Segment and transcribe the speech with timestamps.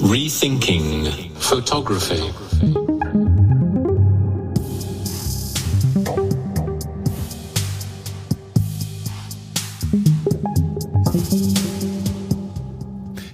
[0.00, 2.22] Rethinking Photography.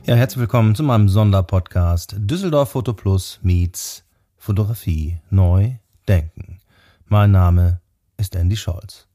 [0.07, 4.05] Ja, herzlich willkommen zu meinem Sonderpodcast Düsseldorf Foto Plus meets
[4.39, 5.73] Fotografie neu
[6.09, 6.61] denken.
[7.07, 7.83] Mein Name
[8.17, 9.07] ist Andy Scholz.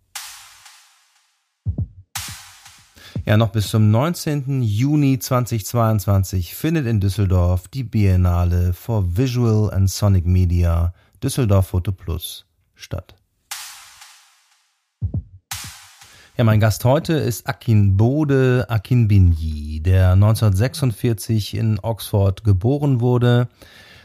[3.29, 4.63] Ja, noch bis zum 19.
[4.63, 12.47] Juni 2022 findet in Düsseldorf die Biennale for Visual and Sonic Media Düsseldorf Photo Plus
[12.73, 13.13] statt.
[16.37, 23.47] Ja, mein Gast heute ist Akin Bode Akinbinyi, der 1946 in Oxford geboren wurde,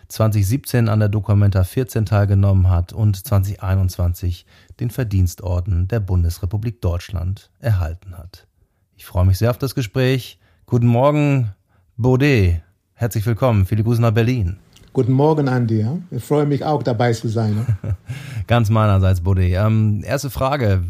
[0.09, 4.45] 2017 an der Documenta 14 teilgenommen hat und 2021
[4.81, 8.47] den Verdienstorden der Bundesrepublik Deutschland erhalten hat.
[8.97, 10.39] Ich freue mich sehr auf das Gespräch.
[10.67, 11.53] Guten Morgen,
[11.97, 12.61] Baudet.
[12.95, 13.67] Herzlich willkommen.
[13.67, 14.57] Viele Grüße nach Berlin.
[14.93, 15.85] Guten Morgen, Andi.
[16.13, 17.67] Ich freue mich auch dabei zu sein.
[18.47, 19.53] ganz meinerseits, Baudet.
[19.53, 20.85] Ähm, erste Frage,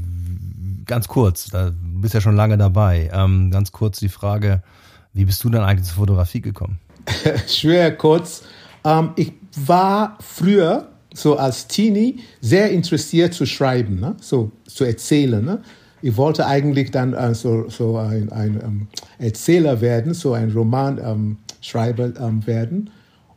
[0.84, 1.46] ganz kurz.
[1.46, 3.10] Du bist ja schon lange dabei.
[3.10, 4.62] Ähm, ganz kurz die Frage,
[5.14, 6.78] wie bist du denn eigentlich zur Fotografie gekommen?
[7.48, 8.42] Schwer kurz.
[8.84, 14.14] Ähm, ich war früher so als Teenie sehr interessiert zu schreiben, ne?
[14.20, 15.42] so zu erzählen.
[15.42, 15.62] Ne?
[16.04, 18.88] Ich wollte eigentlich dann äh, so, so ein, ein ähm,
[19.18, 22.90] Erzähler werden, so ein Romanschreiber ähm, ähm, werden.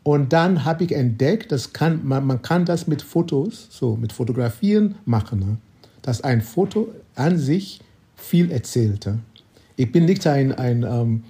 [0.03, 4.11] Und dann habe ich entdeckt, dass kann, man, man kann das mit Fotos, so mit
[4.11, 5.39] Fotografien machen.
[5.39, 5.57] Ne?
[6.01, 7.79] Dass ein Foto an sich
[8.17, 9.07] viel erzählt.
[9.77, 11.23] Ich bin nicht ein, ein, ähm,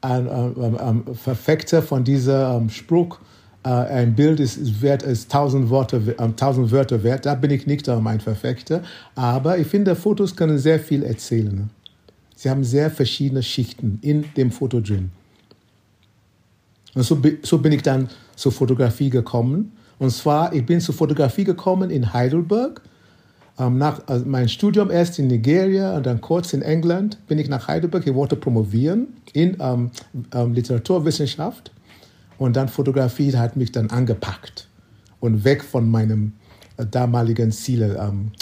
[0.00, 3.33] ein, ein, ähm, ein Verfechter von diesem Spruch, äh,
[3.68, 7.26] ein Bild ist wert ist tausend Worte, äh, tausend Wörter wert.
[7.26, 8.82] Da bin ich nicht mein Verfechter.
[9.14, 11.70] Aber ich finde, Fotos können sehr viel erzählen.
[12.36, 15.10] Sie haben sehr verschiedene Schichten in dem Foto drin.
[16.94, 19.72] Und so, so bin ich dann zur Fotografie gekommen.
[19.98, 22.82] Und zwar, ich bin zur Fotografie gekommen in Heidelberg.
[23.58, 27.48] Ähm, nach also mein Studium erst in Nigeria und dann kurz in England bin ich
[27.48, 28.06] nach Heidelberg.
[28.06, 29.90] Ich wollte promovieren in ähm,
[30.32, 31.70] ähm, Literaturwissenschaft.
[32.38, 34.68] Und dann Fotografie hat mich dann angepackt
[35.20, 36.32] und weg von meinem
[36.76, 38.32] äh, damaligen Ziel, ähm,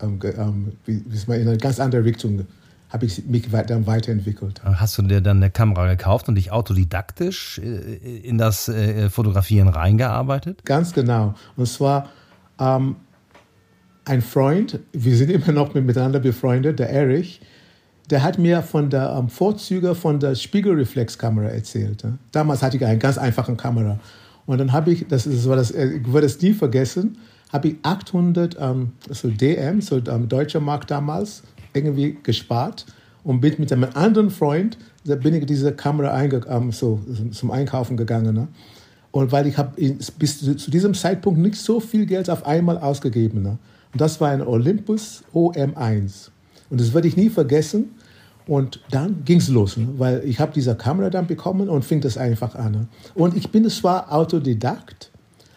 [0.00, 2.46] ähm, ähm, wie, wie in eine ganz andere Richtung
[2.92, 4.62] habe ich mich dann weiterentwickelt.
[4.64, 9.68] Hast du dir dann eine Kamera gekauft und dich autodidaktisch äh, in das äh, Fotografieren
[9.68, 10.64] reingearbeitet?
[10.66, 11.34] Ganz genau.
[11.56, 12.10] Und zwar
[12.58, 12.96] ähm,
[14.04, 17.40] ein Freund, wir sind immer noch miteinander befreundet, der Erich,
[18.10, 22.02] der hat mir von der ähm, Vorzüge von der Spiegelreflexkamera erzählt.
[22.02, 22.12] Ja.
[22.32, 23.98] Damals hatte ich eine ganz einfache Kamera.
[24.46, 27.18] Und dann habe ich, das, das war das, äh, ich würde es nie vergessen,
[27.52, 31.42] habe ich 800 ähm, so DM, so ähm, deutscher Markt damals,
[31.74, 32.86] irgendwie gespart
[33.24, 37.96] und bin mit einem anderen Freund, da bin ich diese Kamera ähm, so, zum Einkaufen
[37.96, 38.34] gegangen.
[38.34, 38.48] Ne?
[39.10, 39.72] Und weil ich habe
[40.18, 43.42] bis zu diesem Zeitpunkt nicht so viel Geld auf einmal ausgegeben.
[43.42, 43.58] Ne?
[43.92, 46.31] Und das war ein Olympus OM1.
[46.72, 47.90] Und das werde ich nie vergessen.
[48.46, 49.88] Und dann ging es los, ne?
[49.98, 52.72] weil ich habe diese Kamera dann bekommen und fing das einfach an.
[52.72, 52.86] Ne?
[53.14, 55.12] Und ich bin zwar Autodidakt,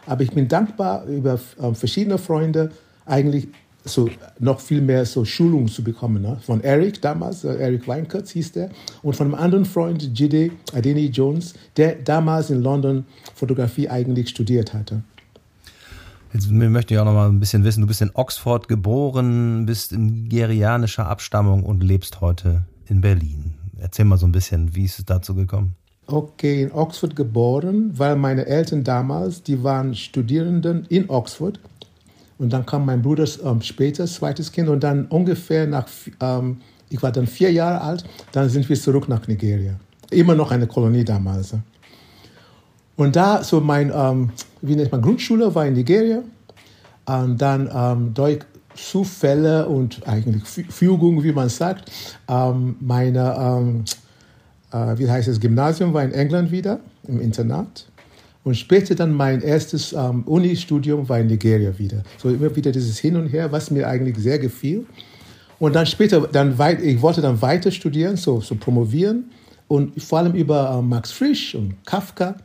[0.05, 2.69] aber ich bin dankbar über äh, verschiedene Freunde
[3.07, 3.47] eigentlich
[3.85, 4.09] so
[4.39, 6.21] noch viel mehr so Schulungen zu bekommen.
[6.21, 6.37] Ne?
[6.45, 8.69] Von Eric damals, äh, Eric Weinkurtz hieß der,
[9.01, 14.73] und von einem anderen Freund, Jide Adeni Jones, der damals in London Fotografie eigentlich studiert
[14.75, 15.01] hatte.
[16.35, 19.93] Jetzt möchte ich auch noch mal ein bisschen wissen, du bist in Oxford geboren, bist
[19.93, 23.53] nigerianischer Abstammung und lebst heute in Berlin.
[23.79, 25.75] Erzähl mal so ein bisschen, wie ist es dazu gekommen?
[26.07, 31.57] Okay, in Oxford geboren, weil meine Eltern damals, die waren Studierenden in Oxford.
[32.37, 34.67] Und dann kam mein Bruder ähm, später, zweites Kind.
[34.67, 35.87] Und dann ungefähr nach,
[36.19, 36.57] ähm,
[36.89, 38.03] ich war dann vier Jahre alt,
[38.33, 39.79] dann sind wir zurück nach Nigeria.
[40.11, 41.55] Immer noch eine Kolonie damals.
[42.97, 44.29] Und da, so mein, ähm,
[44.61, 46.23] wie nennt man, Grundschule war in Nigeria.
[47.05, 48.39] Und dann ähm, durch
[48.75, 51.91] Zufälle und eigentlich Fügung, wie man sagt,
[52.27, 53.85] ähm, meine, ähm,
[54.71, 57.87] äh, wie heißt es, Gymnasium war in England wieder, im Internat.
[58.43, 62.03] Und später dann mein erstes ähm, Uni-Studium war in Nigeria wieder.
[62.21, 64.85] So immer wieder dieses Hin und Her, was mir eigentlich sehr gefiel.
[65.57, 69.31] Und dann später, dann weit, ich wollte dann weiter studieren, so, so promovieren
[69.67, 72.35] und vor allem über äh, Max Frisch und Kafka.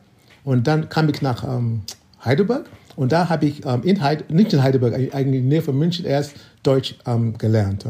[0.51, 1.83] Und dann kam ich nach ähm,
[2.25, 5.79] Heidelberg und da habe ich ähm, in Heid nicht in Heidelberg, eigentlich in Nähe von
[5.79, 6.33] München erst
[6.65, 7.85] Deutsch ähm, gelernt.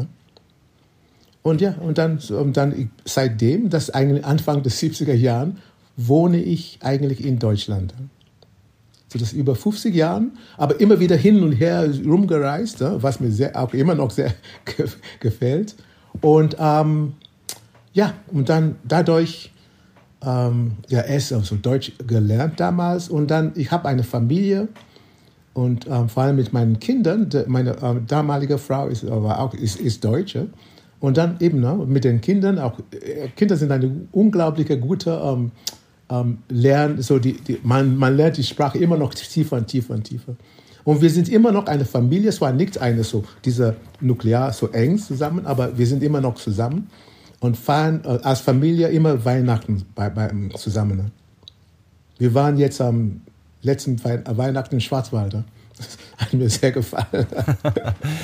[1.41, 5.57] Und ja, und dann, und dann seitdem, das eigentlich Anfang des 70er Jahren,
[5.97, 7.95] wohne ich eigentlich in Deutschland.
[9.07, 13.59] So das über 50 Jahren, aber immer wieder hin und her rumgereist, was mir sehr,
[13.59, 14.35] auch immer noch sehr
[15.19, 15.73] gefällt.
[16.21, 17.13] Und ähm,
[17.91, 19.51] ja, und dann dadurch
[20.23, 23.09] ähm, ja, erst also Deutsch gelernt damals.
[23.09, 24.67] Und dann, ich habe eine Familie.
[25.53, 29.53] Und ähm, vor allem mit meinen Kindern, de, meine äh, damalige Frau ist aber auch
[29.53, 30.47] ist, ist Deutsche.
[30.99, 35.51] Und dann eben ne, mit den Kindern, auch äh, Kinder sind eine unglaubliche gute ähm,
[36.09, 39.93] ähm, Lernen, so die, die, man, man lernt die Sprache immer noch tiefer und tiefer
[39.95, 40.35] und tiefer.
[40.83, 44.67] Und wir sind immer noch eine Familie, es war nicht eine so, diese nuklear so
[44.69, 46.87] eng zusammen, aber wir sind immer noch zusammen
[47.41, 50.97] und feiern äh, als Familie immer Weihnachten bei, bei, zusammen.
[50.97, 51.11] Ne?
[52.17, 53.21] Wir waren jetzt am
[53.61, 55.33] letzten Weihnachten in Schwarzwald.
[55.33, 57.25] Das hat mir sehr gefallen.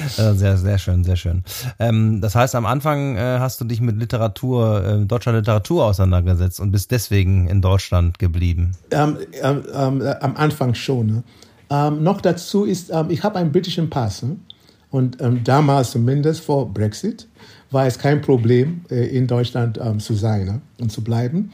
[0.10, 1.44] sehr, sehr schön, sehr schön.
[1.80, 6.60] Ähm, das heißt, am Anfang äh, hast du dich mit Literatur, äh, deutscher Literatur auseinandergesetzt
[6.60, 8.74] und bist deswegen in Deutschland geblieben.
[8.92, 11.08] Ähm, ähm, ähm am Anfang schon.
[11.08, 11.24] Ne?
[11.72, 14.22] Ähm, noch dazu ist, ähm, ich habe einen britischen Pass.
[14.22, 14.38] Ne?
[14.90, 17.28] Und damals zumindest vor Brexit
[17.72, 20.62] war es kein Problem, äh, in Deutschland zu sein ne?
[20.80, 21.52] und zu bleiben.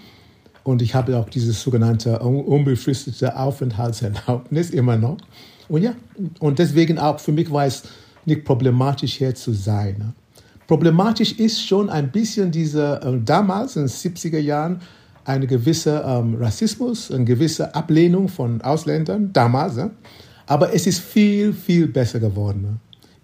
[0.63, 5.18] Und ich habe auch dieses sogenannte unbefristete Aufenthaltserlaubnis immer noch.
[5.68, 5.94] Und ja,
[6.39, 7.83] und deswegen auch für mich war es
[8.25, 9.95] nicht problematisch, hier zu sein.
[9.98, 10.13] Ne?
[10.68, 14.80] Problematisch ist schon ein bisschen diese, äh, damals in den 70er Jahren,
[15.25, 19.75] eine gewisse ähm, Rassismus, eine gewisse Ablehnung von Ausländern, damals.
[19.75, 19.92] Ne?
[20.48, 22.80] Aber es ist viel, viel besser geworden.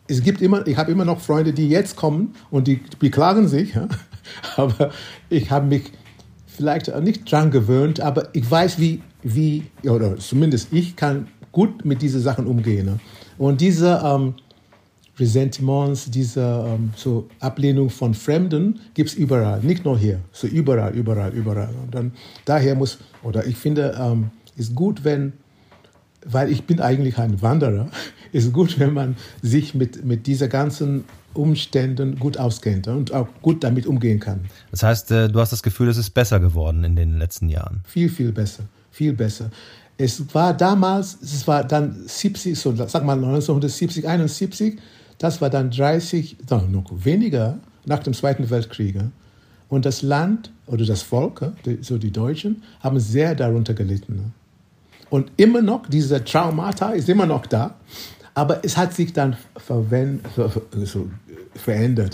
[0.09, 3.75] Es gibt immer, ich habe immer noch Freunde, die jetzt kommen und die beklagen sich.
[3.75, 3.87] Ja?
[4.57, 4.91] Aber
[5.29, 5.91] ich habe mich
[6.47, 12.01] vielleicht nicht dran gewöhnt, aber ich weiß, wie, wie oder zumindest ich kann gut mit
[12.01, 12.85] diesen Sachen umgehen.
[12.85, 12.99] Ne?
[13.37, 14.33] Und diese ähm,
[15.17, 20.93] Ressentiments, diese ähm, so Ablehnung von Fremden gibt es überall, nicht nur hier, so überall,
[20.93, 21.73] überall, überall.
[21.83, 22.11] Und dann
[22.45, 25.33] daher muss, oder ich finde, ähm, ist gut, wenn,
[26.25, 27.89] weil ich bin eigentlich ein Wanderer,
[28.31, 33.63] ist gut, wenn man sich mit, mit dieser ganzen Umständen gut auskennt und auch gut
[33.63, 34.45] damit umgehen kann.
[34.71, 37.81] Das heißt, äh, du hast das Gefühl, es ist besser geworden in den letzten Jahren?
[37.85, 38.63] Viel, viel besser.
[38.91, 39.51] Viel besser.
[39.97, 44.79] Es war damals, es war dann 70, so, sag mal 1970, 71,
[45.17, 46.37] das war dann 30,
[46.69, 48.95] noch weniger nach dem Zweiten Weltkrieg.
[49.67, 51.51] Und das Land oder das Volk,
[51.81, 54.33] so die Deutschen, haben sehr darunter gelitten.
[55.09, 57.75] Und immer noch, diese Traumata ist immer noch da.
[58.35, 60.27] Aber es hat sich dann verändert.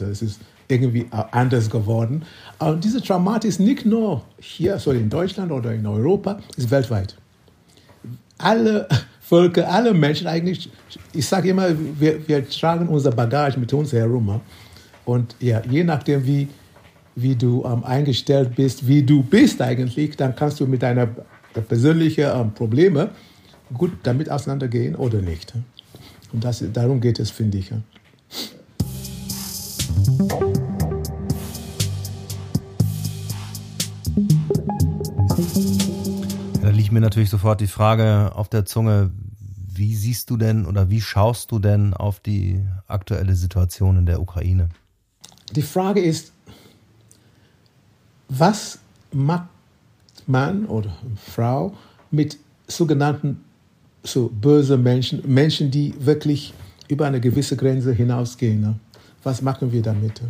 [0.01, 2.23] Es ist irgendwie anders geworden.
[2.59, 7.15] Und diese Traumatik ist nicht nur hier, so in Deutschland oder in Europa, ist weltweit.
[8.37, 8.87] Alle
[9.21, 10.69] Völker, alle Menschen eigentlich,
[11.13, 11.69] ich sage immer,
[11.99, 14.41] wir, wir tragen unser Bagage mit uns herum.
[15.03, 16.47] Und ja, je nachdem, wie,
[17.15, 21.09] wie du ähm, eingestellt bist, wie du bist eigentlich, dann kannst du mit deinen
[21.61, 23.09] persönlichen ähm, Problemen
[23.73, 25.53] gut damit auseinandergehen oder nicht.
[26.33, 27.71] Und das, darum geht es, finde ich.
[36.61, 39.11] Da liegt mir natürlich sofort die Frage auf der Zunge,
[39.67, 44.21] wie siehst du denn oder wie schaust du denn auf die aktuelle Situation in der
[44.21, 44.69] Ukraine?
[45.51, 46.31] Die Frage ist,
[48.29, 48.79] was
[49.11, 49.49] macht
[50.27, 51.73] Mann oder Frau
[52.11, 52.37] mit
[52.67, 53.41] sogenannten
[54.03, 56.53] so böse Menschen, Menschen, die wirklich
[56.87, 58.61] über eine gewisse Grenze hinausgehen.
[58.61, 58.75] Ne?
[59.23, 60.21] Was machen wir damit?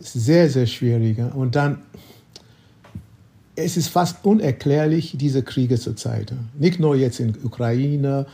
[0.00, 1.18] Sehr, sehr schwierig.
[1.34, 1.78] Und dann,
[3.56, 6.32] es ist fast unerklärlich, diese Kriege zurzeit.
[6.58, 8.26] Nicht nur jetzt in Ukraine,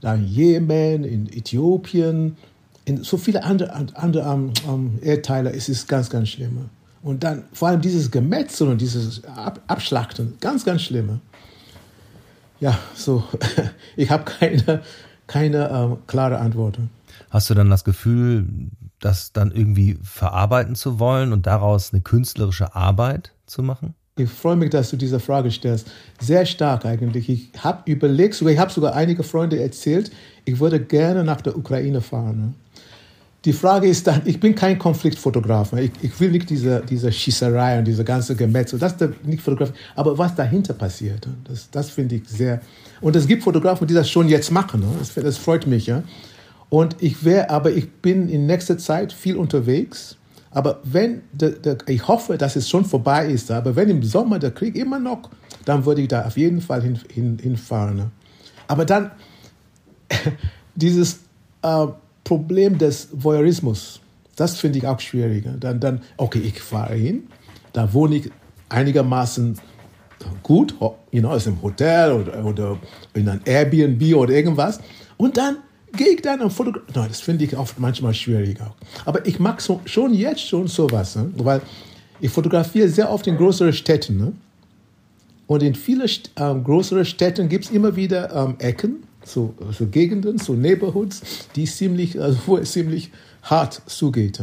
[0.00, 2.36] dann Jemen, in Äthiopien,
[2.84, 6.68] in so viele andere, andere um, um, Erdteile, es ist ganz, ganz schlimm.
[7.02, 9.22] Und dann vor allem dieses Gemetzel und dieses
[9.66, 11.20] Abschlachten, ganz, ganz schlimm
[12.62, 13.24] ja, so,
[13.96, 14.82] ich habe keine,
[15.26, 16.78] keine ähm, klare Antwort.
[17.28, 18.46] Hast du dann das Gefühl,
[19.00, 23.94] das dann irgendwie verarbeiten zu wollen und daraus eine künstlerische Arbeit zu machen?
[24.16, 25.90] Ich freue mich, dass du diese Frage stellst.
[26.20, 27.28] Sehr stark eigentlich.
[27.28, 30.12] Ich habe überlegt, sogar, ich habe sogar einige Freunde erzählt,
[30.44, 32.54] ich würde gerne nach der Ukraine fahren.
[33.44, 35.72] Die Frage ist dann, ich bin kein Konfliktfotograf.
[35.72, 39.72] Ich, ich will nicht diese, diese Schießerei und diese ganze Gemetzel, das ist nicht Fotograf.
[39.96, 42.60] Aber was dahinter passiert, das, das finde ich sehr.
[43.00, 44.80] Und es gibt Fotografen, die das schon jetzt machen.
[44.80, 44.86] Ne?
[44.98, 45.86] Das, das freut mich.
[45.86, 46.04] Ja?
[46.68, 50.16] Und ich wäre, aber ich bin in nächster Zeit viel unterwegs.
[50.52, 54.38] Aber wenn, der, der, ich hoffe, dass es schon vorbei ist, aber wenn im Sommer
[54.38, 55.30] der Krieg immer noch,
[55.64, 57.96] dann würde ich da auf jeden Fall hin, hin, hinfahren.
[57.96, 58.10] Ne?
[58.68, 59.10] Aber dann,
[60.76, 61.20] dieses,
[61.62, 61.86] äh,
[62.24, 64.00] Problem des Voyeurismus,
[64.36, 65.52] das finde ich auch schwieriger.
[65.52, 67.24] Dann, dann, okay, ich fahre hin,
[67.72, 68.30] da wohne ich
[68.68, 69.58] einigermaßen
[70.42, 70.74] gut,
[71.10, 72.78] you know, ist im Hotel oder, oder
[73.14, 74.80] in einem Airbnb oder irgendwas.
[75.16, 75.58] Und dann
[75.92, 77.00] gehe ich dann und fotografiere.
[77.00, 78.74] No, das finde ich oft manchmal schwieriger.
[79.04, 81.30] Aber ich mag so, schon jetzt schon sowas, ne?
[81.36, 81.60] weil
[82.20, 84.16] ich fotografiere sehr oft in größeren Städten.
[84.16, 84.32] Ne?
[85.46, 90.38] Und in vielen ähm, größeren Städten gibt es immer wieder ähm, Ecken, so, so Gegenden,
[90.38, 93.10] so Neighborhoods, die ziemlich, also wo es ziemlich
[93.42, 94.42] hart zugeht.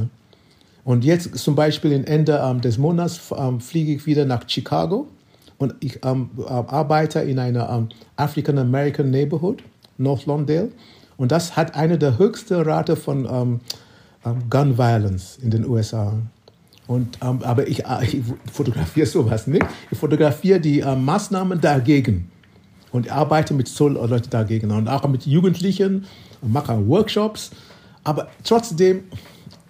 [0.84, 5.08] Und jetzt zum Beispiel im Ende ähm, des Monats ähm, fliege ich wieder nach Chicago
[5.58, 9.62] und ich ähm, arbeite in einer ähm, African American Neighborhood,
[9.98, 10.72] North Lawndale.
[11.18, 13.60] Und das hat eine der höchsten Rate von ähm,
[14.26, 16.14] ähm, Gun Violence in den USA.
[16.88, 19.66] Und, ähm, aber ich, äh, ich, fotografiere sowas nicht.
[19.92, 22.32] Ich fotografiere die äh, Maßnahmen dagegen
[22.92, 26.06] und arbeite mit so Leuten dagegen und auch mit Jugendlichen
[26.42, 27.52] und mache Workshops.
[28.04, 29.04] Aber trotzdem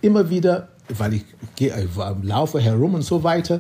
[0.02, 3.60] immer wieder, weil ich, gehe, ich laufe herum und so weiter,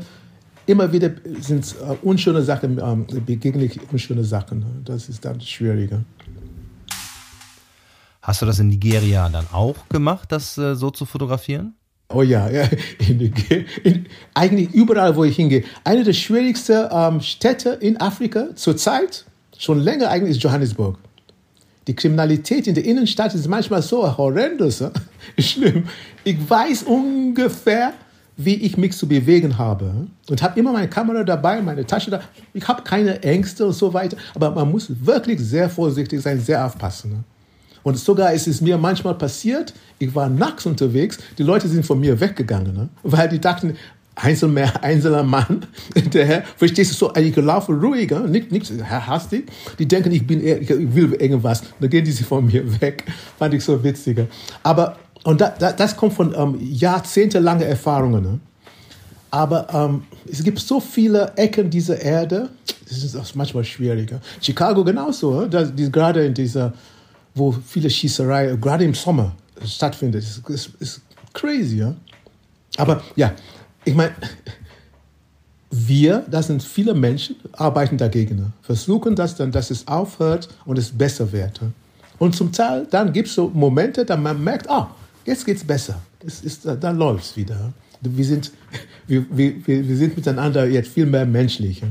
[0.65, 4.83] immer wieder sind es äh, unschöne Sachen, ähm, begegne ich unschöne Sachen.
[4.85, 6.03] Das ist dann schwieriger.
[8.21, 11.73] Hast du das in Nigeria dann auch gemacht, das äh, so zu fotografieren?
[12.09, 12.67] Oh ja, ja.
[13.07, 13.33] In,
[13.83, 15.63] in, eigentlich überall, wo ich hingehe.
[15.83, 19.25] Eine der schwierigsten ähm, Städte in Afrika zurzeit,
[19.59, 20.97] schon länger eigentlich, ist Johannesburg.
[21.85, 24.91] Die Kriminalität in der Innenstadt ist manchmal so horrendous, äh?
[25.37, 25.83] schlimm.
[26.23, 27.93] Ich weiß ungefähr,
[28.37, 30.07] wie ich mich zu bewegen habe.
[30.29, 32.21] Und habe immer meine Kamera dabei, meine Tasche da.
[32.53, 34.17] Ich habe keine Ängste und so weiter.
[34.33, 37.11] Aber man muss wirklich sehr vorsichtig sein, sehr aufpassen.
[37.11, 37.23] Ne?
[37.83, 41.99] Und sogar ist es mir manchmal passiert, ich war nachts unterwegs, die Leute sind von
[41.99, 43.75] mir weggegangen, weil die dachten,
[44.15, 45.65] einzelner, einzelner Mann,
[46.13, 49.49] der verstehst du, so, ich laufe ruhiger, nicht, nicht hastig.
[49.77, 51.63] Die denken, ich bin, ich will irgendwas.
[51.79, 53.05] Dann gehen die sich von mir weg.
[53.37, 54.27] Fand ich so witziger.
[54.63, 58.23] Aber und da, da, das kommt von ähm, jahrzehntelangen Erfahrungen.
[58.23, 58.39] Ne?
[59.31, 62.49] Aber ähm, es gibt so viele Ecken dieser Erde,
[62.87, 64.19] das ist auch manchmal schwieriger.
[64.41, 65.49] Chicago genauso, ne?
[65.49, 66.73] das, die, gerade in dieser,
[67.35, 69.35] wo viele Schießerei, gerade im Sommer
[69.65, 71.01] stattfindet, ist, ist, ist
[71.33, 71.77] crazy.
[71.77, 71.95] Ja?
[72.77, 73.33] Aber ja,
[73.85, 74.13] ich meine,
[75.71, 78.51] wir, das sind viele Menschen, arbeiten dagegen, ne?
[78.61, 81.61] versuchen das dann, dass es aufhört und es besser wird.
[81.61, 81.71] Ne?
[82.17, 84.89] Und zum Teil, dann gibt es so Momente, da man merkt, ah,
[85.29, 86.01] Jetzt geht es besser.
[86.25, 87.71] Es ist, da läuft es wieder.
[88.01, 88.51] Wir sind,
[89.05, 91.83] wir, wir, wir sind miteinander jetzt viel mehr menschlich.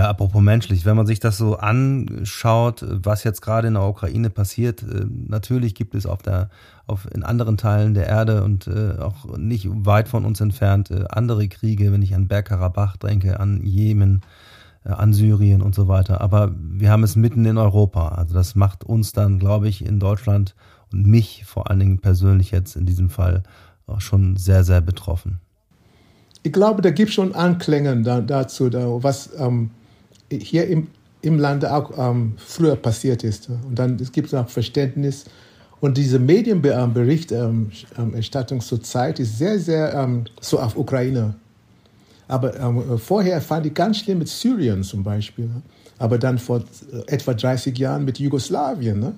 [0.00, 4.30] Ja, apropos menschlich, wenn man sich das so anschaut, was jetzt gerade in der Ukraine
[4.30, 6.48] passiert, äh, natürlich gibt es auf der,
[6.86, 11.04] auf, in anderen Teilen der Erde und äh, auch nicht weit von uns entfernt äh,
[11.10, 14.22] andere Kriege, wenn ich an Bergkarabach denke, an Jemen,
[14.84, 16.22] an Syrien und so weiter.
[16.22, 18.08] Aber wir haben es mitten in Europa.
[18.08, 20.54] Also das macht uns dann, glaube ich, in Deutschland
[20.94, 23.42] und mich vor allen Dingen persönlich jetzt in diesem Fall
[23.86, 25.40] auch schon sehr, sehr betroffen.
[26.42, 29.72] Ich glaube, da gibt es schon Anklänge da, dazu, da, was ähm,
[30.30, 30.88] hier im,
[31.22, 33.48] im Lande auch ähm, früher passiert ist.
[33.48, 35.24] Und dann gibt es auch Verständnis.
[35.80, 41.36] Und diese Medienberichterstattung ähm, zurzeit ist sehr, sehr ähm, so auf Ukraine
[42.30, 45.46] aber ähm, vorher fand ich ganz schlimm mit Syrien zum Beispiel.
[45.46, 45.62] Ne?
[45.98, 49.00] Aber dann vor äh, etwa 30 Jahren mit Jugoslawien.
[49.00, 49.14] Ne?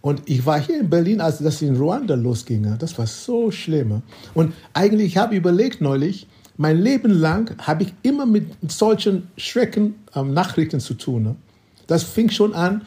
[0.00, 2.62] Und ich war hier in Berlin, als das in Ruanda losging.
[2.62, 2.76] Ne?
[2.76, 3.88] Das war so schlimm.
[3.88, 4.02] Ne?
[4.34, 6.26] Und eigentlich habe ich überlegt neulich,
[6.60, 11.22] mein Leben lang habe ich immer mit solchen Schrecken ähm, Nachrichten zu tun.
[11.22, 11.36] Ne?
[11.86, 12.82] Das fing schon an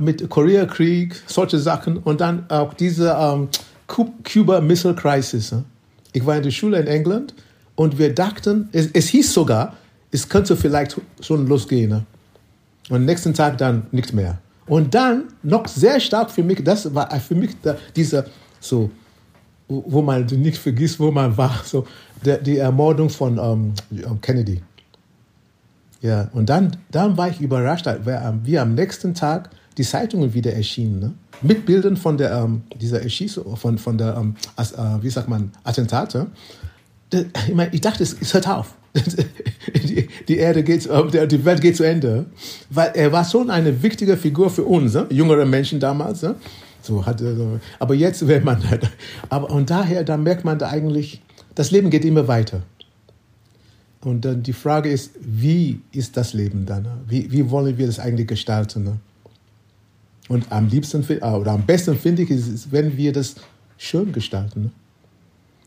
[0.00, 3.48] mit Koreakrieg, solche Sachen und dann auch diese ähm,
[3.86, 5.52] Cuba Missile Crisis.
[5.52, 5.64] Ne?
[6.14, 7.34] Ich war in der Schule in England
[7.74, 9.76] und wir dachten, es, es hieß sogar,
[10.10, 11.90] es könnte vielleicht schon losgehen.
[11.90, 12.06] Ne?
[12.88, 14.38] Und nächsten Tag dann nichts mehr.
[14.68, 18.24] Und dann noch sehr stark für mich, das war für mich da, dieser
[18.58, 18.90] so,
[19.68, 21.86] wo man nicht vergisst, wo man war, so
[22.24, 24.62] der, die Ermordung von um, ähm, Kennedy.
[26.02, 27.86] Ja, und dann, dann war ich überrascht,
[28.44, 31.12] wie am nächsten Tag die Zeitungen wieder erschienen, ne?
[31.42, 35.28] mit Bildern von der, ähm, dieser Erschießung, von, von der, um, as, uh, wie sagt
[35.28, 36.28] man, Attentate
[37.12, 38.74] ich, meine, ich dachte, es, hört auf.
[39.84, 42.26] Die, die, Erde geht, äh, die Welt geht zu Ende.
[42.70, 45.06] Weil er war schon eine wichtige Figur für uns, ne?
[45.10, 46.22] jüngere Menschen damals.
[46.22, 46.34] Ne?
[46.86, 48.62] So hatte, aber jetzt wird man,
[49.28, 51.20] aber und daher, da merkt man da eigentlich,
[51.54, 52.62] das Leben geht immer weiter.
[54.02, 56.86] Und dann die Frage ist, wie ist das Leben dann?
[57.08, 59.00] Wie, wie wollen wir das eigentlich gestalten?
[60.28, 63.34] Und am liebsten oder am besten finde ich, ist, wenn wir das
[63.78, 64.72] schön gestalten.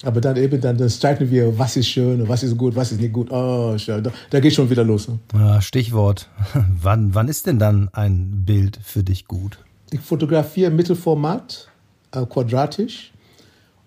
[0.04, 3.02] Aber dann eben, dann, dann streiten wir, was ist schön, was ist gut, was ist
[3.02, 3.30] nicht gut.
[3.32, 3.76] Oh.
[3.86, 5.10] Da, da geht schon wieder los.
[5.10, 5.62] Ne?
[5.62, 6.30] Stichwort.
[6.82, 9.60] wann, wann ist denn dann ein Bild für dich gut?
[9.91, 11.67] Ich fotografiere Mittelformat,
[12.12, 13.12] äh, quadratisch.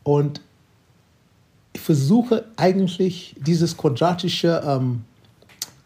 [0.02, 0.40] Und
[1.72, 5.04] ich versuche eigentlich dieses quadratische ähm,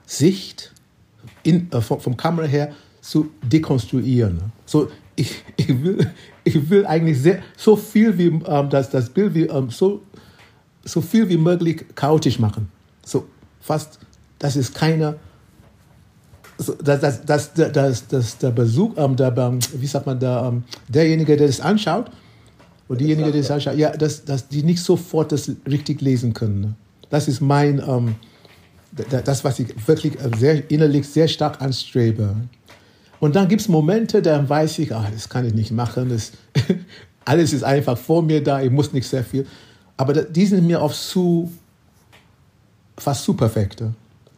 [0.07, 0.73] Sicht
[1.43, 4.53] in, äh, vom, vom Kamera her zu dekonstruieren.
[4.65, 6.11] So, ich, ich, will,
[6.45, 10.03] ich will eigentlich sehr, so viel wie ähm, das, das Bild wie ähm, so
[10.87, 12.71] so viel wie möglich chaotisch machen.
[13.05, 13.27] So
[13.61, 13.99] fast,
[14.39, 15.19] das ist keine,
[16.57, 19.35] dass, dass, dass, dass, dass der Besuch, ähm, der,
[19.75, 22.11] wie sagt man, der, ähm, derjenige, der das anschaut,
[22.89, 26.61] oder diejenige, die das anschaut, ja, dass, dass die nicht sofort das richtig lesen können.
[26.61, 26.75] Ne?
[27.11, 28.15] Das ist mein, ähm,
[29.25, 32.35] das, was ich wirklich äh, sehr innerlich sehr stark anstrebe.
[33.19, 36.33] Und dann gibt es Momente, da weiß ich, ach, das kann ich nicht machen, das,
[37.25, 39.47] alles ist einfach vor mir da, ich muss nicht sehr viel.
[39.97, 41.51] Aber die sind mir oft zu,
[42.99, 43.83] fast zu perfekt.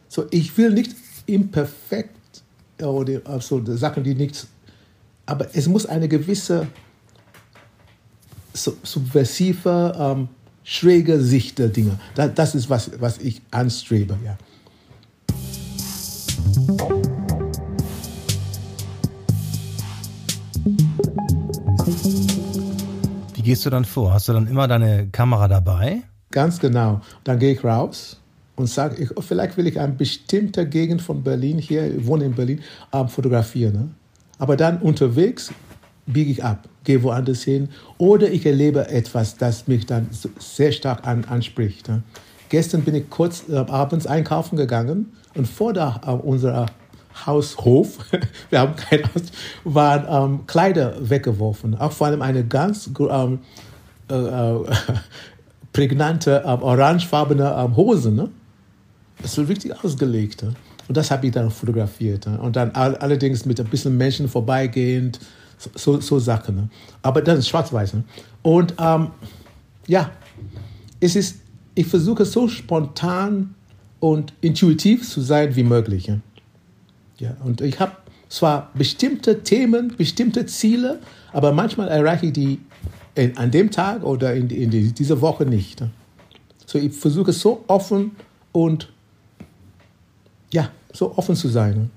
[0.07, 0.93] So, ich will nicht
[1.33, 2.43] imperfekt
[2.81, 4.47] oder also Sachen, die nichts,
[5.25, 6.67] aber es muss eine gewisse
[8.53, 10.29] subversive, ähm,
[10.63, 11.99] schräge Sicht der Dinge.
[12.15, 14.17] Das, das ist, was, was ich anstrebe.
[14.25, 14.37] Ja.
[23.35, 24.13] Wie gehst du dann vor?
[24.13, 26.03] Hast du dann immer deine Kamera dabei?
[26.31, 27.01] Ganz genau.
[27.23, 28.18] Dann gehe ich raus
[28.59, 32.33] und sage, ich, vielleicht will ich eine bestimmte Gegend von Berlin, hier, ich wohne in
[32.33, 32.59] Berlin,
[32.91, 33.73] ähm, fotografieren.
[33.73, 33.89] Ne?
[34.37, 35.51] Aber dann unterwegs
[36.05, 41.07] biege ich ab, gehe woanders hin oder ich erlebe etwas, das mich dann sehr stark
[41.07, 41.87] an, anspricht.
[41.87, 42.03] Ne?
[42.49, 46.65] Gestern bin ich kurz äh, abends einkaufen gegangen und vor der, äh, unserer
[47.25, 47.97] Haushof,
[48.49, 49.21] wir haben kein Haus,
[49.63, 51.75] waren ähm, Kleider weggeworfen.
[51.75, 53.39] Auch vor allem eine ganz ähm,
[54.09, 54.63] äh, äh
[55.71, 58.11] prägnante, ähm, orangefarbene ähm, Hose.
[58.11, 58.29] Ne?
[59.21, 60.43] Das war richtig ausgelegt.
[60.43, 62.25] Und das habe ich dann fotografiert.
[62.27, 65.19] Und dann all, allerdings mit ein bisschen Menschen vorbeigehend,
[65.75, 66.71] so, so, Sachen.
[67.01, 67.93] Aber ist schwarz-weiß.
[68.41, 69.09] Und ähm,
[69.87, 70.11] ja,
[70.99, 71.39] es ist,
[71.75, 73.53] ich versuche so spontan
[73.99, 76.11] und intuitiv zu sein wie möglich.
[77.19, 77.91] Ja, und ich habe
[78.29, 80.99] zwar bestimmte Themen, bestimmte Ziele,
[81.33, 82.59] aber manchmal erreiche ich die
[83.15, 85.83] in, an dem Tag oder in, in die, dieser Woche nicht.
[86.65, 88.11] So, ich versuche so offen
[88.51, 88.89] und
[90.51, 91.91] ja, so offen zu sein.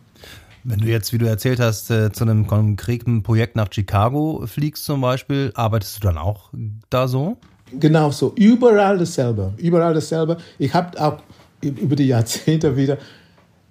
[0.65, 4.85] Wenn du jetzt, wie du erzählt hast, äh, zu einem konkreten Projekt nach Chicago fliegst
[4.85, 6.51] zum Beispiel, arbeitest du dann auch
[6.89, 7.37] da so?
[7.73, 10.37] Genau so, überall dasselbe, überall dasselbe.
[10.59, 11.19] Ich habe auch
[11.63, 12.99] über die Jahrzehnte wieder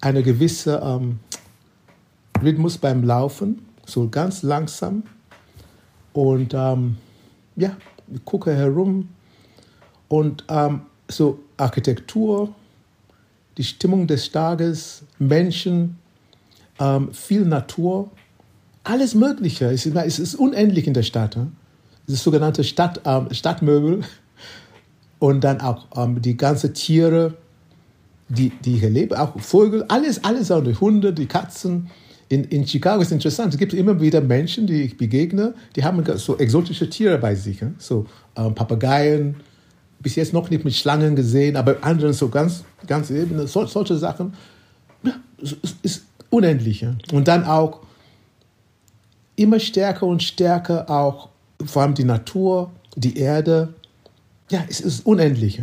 [0.01, 1.19] eine gewisse ähm,
[2.41, 5.03] Rhythmus beim Laufen, so ganz langsam.
[6.13, 6.97] Und ähm,
[7.55, 7.77] ja,
[8.13, 9.07] ich gucke herum
[10.07, 12.53] und ähm, so Architektur,
[13.61, 15.99] die Stimmung des Tages, Menschen,
[16.79, 18.09] ähm, viel Natur,
[18.83, 19.65] alles Mögliche.
[19.65, 21.37] Es ist, es ist unendlich in der Stadt.
[21.37, 21.51] Ne?
[22.07, 24.01] Das sogenannte Stadt, ähm, Stadtmöbel
[25.19, 27.35] und dann auch ähm, die ganzen Tiere,
[28.29, 31.91] die, die hier leben, auch Vögel, alles, alles, auch die Hunde, die Katzen.
[32.29, 36.03] In, in Chicago ist interessant, es gibt immer wieder Menschen, die ich begegne, die haben
[36.17, 37.75] so exotische Tiere bei sich, ne?
[37.77, 39.35] so ähm, Papageien,
[40.01, 43.95] bis jetzt noch nicht mit Schlangen gesehen, aber anderen so ganz, ganz eben, so, solche
[43.97, 44.33] Sachen.
[45.03, 46.85] Ja, es ist unendlich.
[47.11, 47.81] Und dann auch
[49.35, 51.29] immer stärker und stärker auch,
[51.65, 53.73] vor allem die Natur, die Erde.
[54.49, 55.61] Ja, es ist unendlich.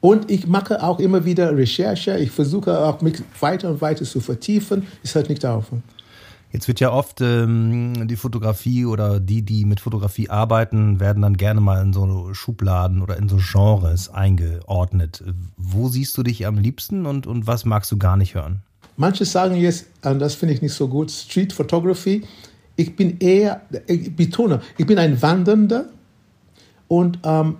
[0.00, 2.18] Und ich mache auch immer wieder Recherche.
[2.18, 4.86] Ich versuche auch mich weiter und weiter zu vertiefen.
[5.02, 5.66] Es hört nicht auf.
[6.52, 11.36] Jetzt wird ja oft ähm, die Fotografie oder die, die mit Fotografie arbeiten, werden dann
[11.36, 15.24] gerne mal in so Schubladen oder in so Genres eingeordnet.
[15.56, 18.62] Wo siehst du dich am liebsten und, und was magst du gar nicht hören?
[18.96, 22.22] Manche sagen jetzt, und das finde ich nicht so gut, Street Photography.
[22.76, 25.86] Ich bin eher, ich betone, ich bin ein Wandernder
[26.88, 27.56] und ähm,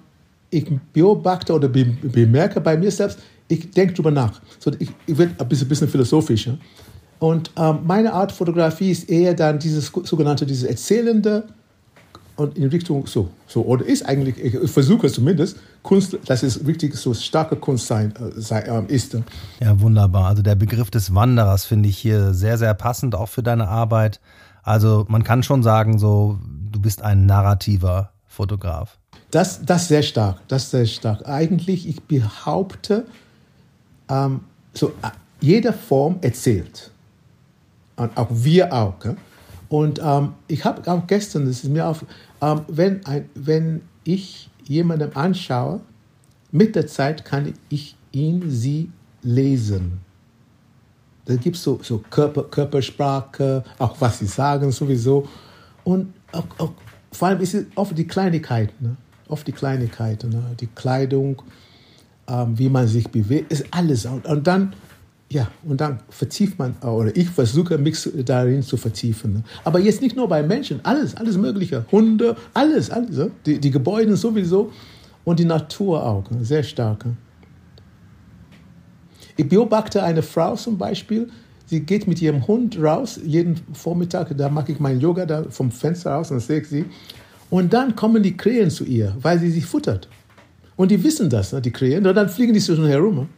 [0.51, 3.19] ich beobachte oder bemerke bei mir selbst,
[3.49, 4.41] ich denke drüber nach.
[4.59, 6.59] So, ich, ich werde ein bisschen, bisschen philosophischer.
[7.19, 11.45] Und ähm, meine Art Fotografie ist eher dann dieses sogenannte, dieses Erzählende
[12.37, 16.95] und in Richtung so, so oder ist eigentlich, ich versuche zumindest, Kunst, dass es wirklich
[16.95, 19.17] so starke Kunst sein, äh, sei, äh, ist.
[19.61, 20.27] Ja, wunderbar.
[20.27, 24.21] Also der Begriff des Wanderers finde ich hier sehr, sehr passend, auch für deine Arbeit.
[24.63, 26.39] Also man kann schon sagen, so,
[26.71, 28.99] du bist ein narrativer Fotograf.
[29.31, 31.27] Das, das sehr stark, das sehr stark.
[31.27, 33.07] Eigentlich, ich behaupte,
[34.09, 34.41] ähm,
[34.75, 36.91] so, äh, jede Form erzählt.
[37.97, 38.95] Und auch wir auch.
[38.97, 39.17] Okay?
[39.69, 42.05] Und ähm, ich habe auch gestern, das ist mir auf,
[42.41, 45.81] ähm, wenn, ein, wenn ich jemandem anschaue,
[46.53, 48.91] mit der Zeit kann ich ihn, sie
[49.23, 50.01] lesen.
[51.25, 55.29] Da gibt es so, so Körper, Körpersprache, auch was sie sagen sowieso.
[55.83, 56.73] Und auch, auch,
[57.13, 58.97] vor allem ist es oft die Kleinigkeiten, ne?
[59.29, 60.43] oft die Kleinigkeiten, ne?
[60.61, 61.43] die Kleidung,
[62.29, 64.07] ähm, wie man sich bewegt, ist alles.
[64.07, 64.75] Und, und dann
[65.29, 69.35] ja, und dann vertieft man, oder ich versuche mich darin zu vertiefen.
[69.35, 69.43] Ne?
[69.65, 71.85] Aber jetzt nicht nur bei Menschen, alles, alles Mögliche.
[71.91, 73.31] Hunde, alles, alles.
[73.45, 74.71] Die, die Gebäude sowieso.
[75.25, 77.05] Und die Natur auch, sehr stark.
[79.37, 81.29] Ich beobachte eine Frau zum Beispiel,
[81.67, 85.73] sie geht mit ihrem Hund raus, jeden Vormittag, da mache ich mein Yoga da vom
[85.73, 86.85] Fenster raus und sehe ich sie.
[87.51, 90.09] Und dann kommen die Krähen zu ihr, weil sie sie futtert.
[90.77, 93.29] Und die wissen das, ne, die Krähen, und dann fliegen die so herum.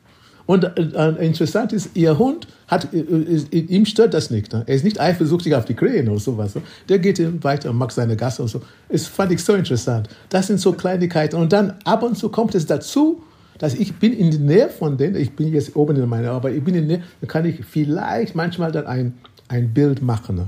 [0.48, 4.50] Und äh, äh, interessant ist, ihr Hund hat, äh, äh, ihm stört das nicht.
[4.50, 4.64] Ne?
[4.66, 6.54] Er ist nicht eifersüchtig auf die Krähen oder sowas.
[6.54, 6.62] Ne?
[6.88, 8.62] Der geht weiter und macht seine Gasse und so.
[8.88, 10.08] Das fand ich so interessant.
[10.30, 11.36] Das sind so Kleinigkeiten.
[11.36, 13.22] Und dann ab und zu kommt es dazu,
[13.58, 16.54] dass ich bin in der Nähe von denen, ich bin jetzt oben in meiner Arbeit,
[16.54, 20.36] ich bin in der Nähe, dann kann ich vielleicht manchmal dann ein, ein Bild machen.
[20.36, 20.46] Ne?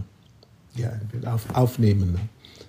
[0.76, 2.12] Ja, ein Bild auf, aufnehmen.
[2.12, 2.20] Ne?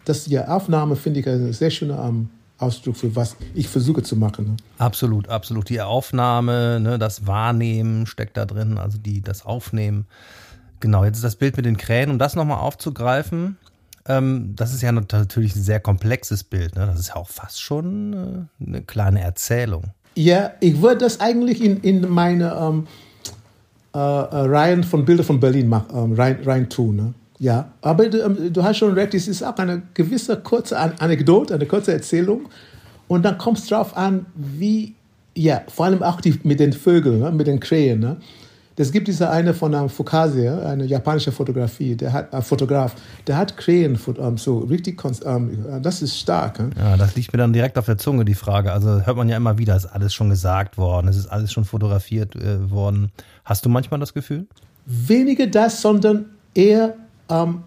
[0.03, 2.27] Das, ja, Aufnahme finde ich ein sehr schöner um,
[2.61, 4.45] Ausdruck für was ich versuche zu machen.
[4.45, 4.57] Ne?
[4.77, 5.69] Absolut, absolut.
[5.69, 10.05] Die Aufnahme, ne, das Wahrnehmen steckt da drin, also die, das Aufnehmen.
[10.79, 13.57] Genau, jetzt ist das Bild mit den Krähen, um das nochmal aufzugreifen.
[14.07, 16.75] Ähm, das ist ja natürlich ein sehr komplexes Bild.
[16.75, 16.85] Ne?
[16.87, 19.91] Das ist ja auch fast schon äh, eine kleine Erzählung.
[20.15, 22.87] Ja, ich würde das eigentlich in, in meine ähm,
[23.93, 26.95] äh, äh Reihen von Bilder von Berlin mach, ähm, rein, rein tun.
[26.95, 27.13] Ne?
[27.41, 31.55] Ja, aber du, ähm, du, hast schon recht, es ist auch eine gewisse kurze Anekdote,
[31.55, 32.49] eine kurze Erzählung.
[33.07, 34.93] Und dann kommt es darauf an, wie,
[35.33, 37.99] ja, vor allem auch die, mit den Vögeln, ne, mit den Krähen.
[37.99, 38.17] Ne?
[38.77, 42.93] Es gibt diese eine von einem Fukase, eine japanische Fotografie, der hat, äh, Fotograf,
[43.25, 46.59] der hat Krähen ähm, so richtig, ähm, das ist stark.
[46.59, 46.69] Ne?
[46.77, 48.71] Ja, das liegt mir dann direkt auf der Zunge, die Frage.
[48.71, 51.65] Also hört man ja immer wieder, ist alles schon gesagt worden, es ist alles schon
[51.65, 53.11] fotografiert äh, worden.
[53.45, 54.45] Hast du manchmal das Gefühl?
[54.85, 56.93] Weniger das, sondern eher
[57.29, 57.63] ähm,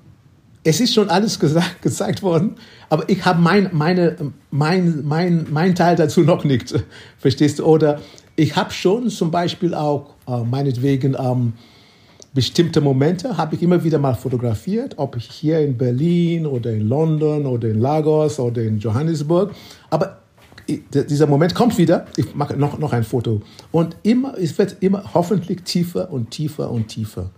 [0.63, 2.57] es ist schon alles gesagt, gezeigt worden,
[2.89, 4.17] aber ich habe mein, meine,
[4.51, 6.75] mein, mein, mein Teil dazu noch nicht,
[7.19, 7.65] verstehst du?
[7.65, 8.01] Oder
[8.37, 11.53] ich habe schon zum Beispiel auch äh, meinetwegen ähm,
[12.33, 16.89] bestimmte Momente, habe ich immer wieder mal fotografiert, ob ich hier in Berlin oder in
[16.89, 19.53] London oder in Lagos oder in Johannesburg,
[19.89, 20.19] aber
[20.69, 23.43] dieser Moment kommt wieder, ich mache noch, noch ein Foto.
[23.71, 27.31] Und immer, es wird immer hoffentlich tiefer und tiefer und tiefer.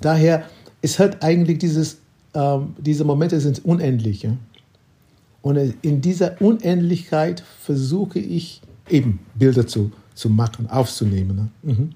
[0.00, 0.44] Daher
[0.84, 1.96] es hat eigentlich dieses,
[2.34, 4.22] ähm, diese Momente sind unendlich.
[4.22, 4.36] Ja?
[5.40, 11.50] Und in dieser Unendlichkeit versuche ich eben Bilder zu, zu machen, aufzunehmen.
[11.64, 11.72] Ne?
[11.72, 11.90] Mhm.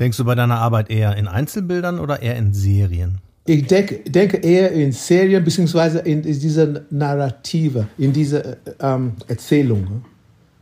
[0.00, 3.18] Denkst du bei deiner Arbeit eher in Einzelbildern oder eher in Serien?
[3.46, 10.02] Ich denke, denke eher in Serien beziehungsweise in, in dieser Narrative, in dieser ähm, Erzählung.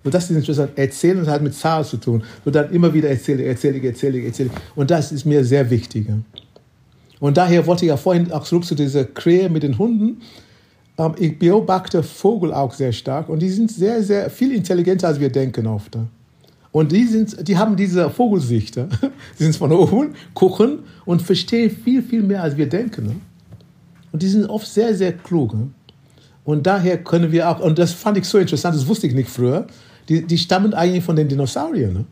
[0.05, 0.73] Und das ist interessant.
[0.77, 2.23] Erzählen hat mit Zahlen zu tun.
[2.45, 4.51] Und dann immer wieder erzähle, erzähle, erzähle, erzähle.
[4.77, 6.07] Und das ist mir sehr wichtig.
[7.21, 10.21] Und daher wollte ich ja vorhin auch zurück zu dieser Krähe mit den Hunden.
[10.99, 15.19] Ähm, ich beobachte Vogel auch sehr stark und die sind sehr, sehr viel intelligenter, als
[15.19, 15.97] wir denken oft.
[16.75, 18.77] Und die, sind, die haben diese Vogelsicht.
[19.39, 23.07] Die sind von oben, gucken und verstehen viel, viel mehr, als wir denken.
[23.07, 23.17] Ne?
[24.11, 25.55] Und die sind oft sehr, sehr klug.
[25.55, 25.69] Ne?
[26.43, 29.31] Und daher können wir auch, und das fand ich so interessant, das wusste ich nicht
[29.31, 29.69] früher,
[30.09, 31.93] die, die stammen eigentlich von den Dinosauriern.
[31.93, 32.05] Ne?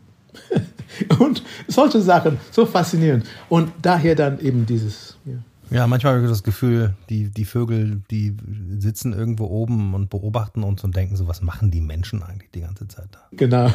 [1.19, 3.25] und solche Sachen, so faszinierend.
[3.49, 5.17] Und daher dann eben dieses.
[5.25, 5.33] Ja.
[5.69, 8.35] Ja, manchmal habe ich das Gefühl, die, die Vögel, die
[8.77, 12.61] sitzen irgendwo oben und beobachten uns und denken so, was machen die Menschen eigentlich die
[12.61, 13.19] ganze Zeit da?
[13.31, 13.71] Genau.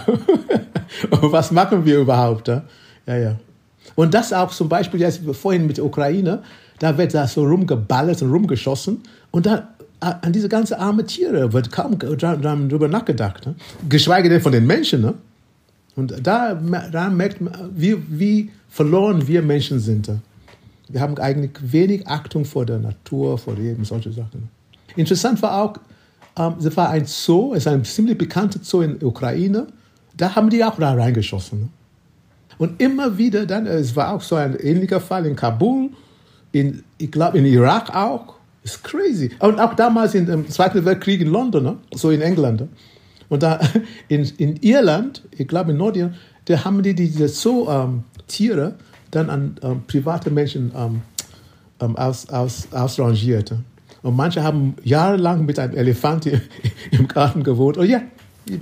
[1.11, 2.48] was machen wir überhaupt?
[2.48, 2.62] Ja,
[3.07, 3.37] ja.
[3.94, 6.42] Und das auch zum Beispiel jetzt vorhin mit der Ukraine,
[6.79, 9.62] da wird da so rumgeballert und rumgeschossen und dann
[10.01, 13.46] an diese ganze arme Tiere wird kaum darüber nachgedacht.
[13.46, 13.57] Ne?
[13.88, 15.01] Geschweige denn von den Menschen.
[15.01, 15.14] Ne?
[15.96, 20.09] Und da, da merkt man, wie, wie verloren wir Menschen sind.
[20.88, 24.48] Wir haben eigentlich wenig Achtung vor der Natur, vor Leben, solche Sachen.
[24.96, 25.74] Interessant war auch,
[26.37, 29.66] ähm, es war ein Zoo, es ist ein ziemlich bekannter Zoo in der Ukraine.
[30.16, 31.70] Da haben die auch da reingeschossen.
[32.57, 35.90] Und immer wieder dann, es war auch so ein ähnlicher Fall in Kabul,
[36.53, 38.35] in, ich glaube in Irak auch.
[38.64, 39.31] Ist crazy.
[39.38, 41.77] Und auch damals im Zweiten Weltkrieg in London, ne?
[41.94, 42.64] so in England.
[43.29, 43.61] Und da
[44.09, 48.74] in, in Irland, ich glaube in Nordirland, da haben die diese Zoo-Tiere ähm,
[49.11, 51.03] dann an ähm, private Menschen ähm,
[51.81, 53.55] ähm, aus, aus, ausrangiert.
[54.03, 56.27] Und manche haben jahrelang mit einem Elefant
[56.90, 57.79] im Garten gewohnt.
[57.79, 58.03] Oh ja,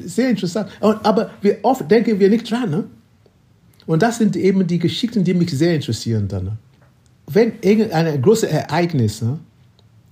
[0.04, 0.70] sehr interessant.
[0.80, 2.70] Und, aber wir oft denken wir nicht dran.
[2.70, 2.85] Ne?
[3.87, 6.44] Und das sind eben die Geschichten, die mich sehr interessieren dann.
[6.44, 6.56] Ne?
[7.28, 9.38] Wenn irgendein großes Ereignis, ne?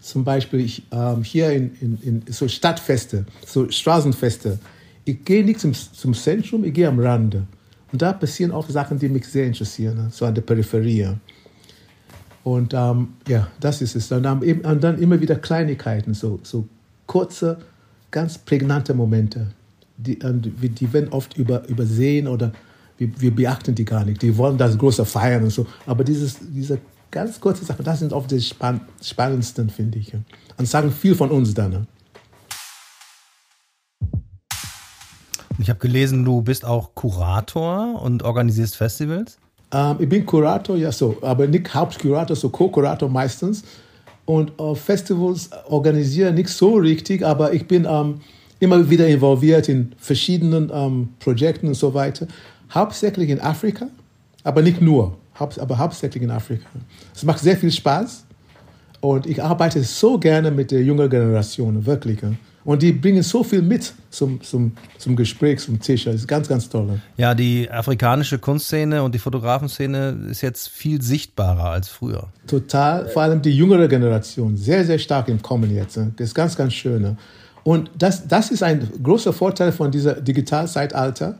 [0.01, 4.59] zum Beispiel ich, ähm, hier in, in, in, so Stadtfeste, so Straßenfeste,
[5.05, 7.47] ich gehe nicht zum, zum Zentrum, ich gehe am Rande.
[7.95, 10.09] Und da passieren auch Sachen, die mich sehr interessieren, ne?
[10.11, 11.11] so an der Peripherie.
[12.43, 14.11] Und ähm, ja, das ist es.
[14.11, 16.67] Und dann, immer wieder Kleinigkeiten, so, so
[17.07, 17.57] kurze,
[18.11, 19.47] ganz prägnante Momente.
[19.97, 22.51] Die, die werden oft über, übersehen oder
[22.99, 24.23] wir, wir beachten die gar nicht.
[24.23, 25.65] Die wollen das große feiern und so.
[25.87, 26.81] Aber dieses, diese
[27.13, 30.13] ganz kurze Sachen, das sind oft die spann spannendsten, finde ich.
[30.57, 31.87] Und sagen viel von uns dann.
[35.59, 39.39] Ich habe gelesen, du bist auch Kurator und organisierst Festivals.
[39.73, 43.63] Ähm, ich bin Kurator, ja so, aber nicht Hauptkurator, so Co-Kurator meistens.
[44.25, 48.21] Und äh, Festivals organisieren nicht so richtig, aber ich bin ähm,
[48.59, 52.27] immer wieder involviert in verschiedenen ähm, Projekten und so weiter.
[52.73, 53.87] Hauptsächlich in Afrika,
[54.43, 56.67] aber nicht nur, aber hauptsächlich in Afrika.
[57.15, 58.25] Es macht sehr viel Spaß
[59.01, 62.21] und ich arbeite so gerne mit der jungen Generation, wirklich.
[62.65, 66.05] Und die bringen so viel mit zum, zum, zum Gespräch, zum Tisch.
[66.05, 67.01] Das ist ganz, ganz toll.
[67.17, 72.29] Ja, die afrikanische Kunstszene und die Fotografenszene ist jetzt viel sichtbarer als früher.
[72.47, 73.09] Total.
[73.09, 74.57] Vor allem die jüngere Generation.
[74.57, 75.97] Sehr, sehr stark im Kommen jetzt.
[75.97, 77.19] Das ist ganz, ganz schön.
[77.65, 81.39] Und das, das ist ein großer Vorteil von dieser Digitalzeitalter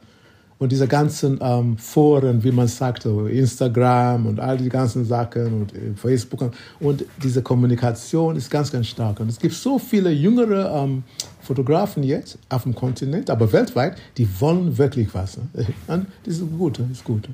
[0.65, 5.75] und diese ganzen ähm, Foren, wie man sagt, Instagram und all die ganzen Sachen und
[5.75, 9.21] äh, Facebook und diese Kommunikation ist ganz, ganz stark.
[9.21, 11.03] Und es gibt so viele jüngere ähm,
[11.43, 15.37] Fotografen jetzt auf dem Kontinent, aber weltweit, die wollen wirklich was.
[15.37, 15.45] Ne?
[15.87, 17.29] Und das ist gut, das ist gut.